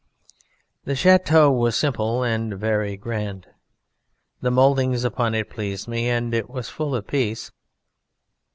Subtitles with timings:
[0.83, 3.45] "The château was simple and very grand.
[4.41, 7.51] The mouldings upon it pleased me, and it was full of peace.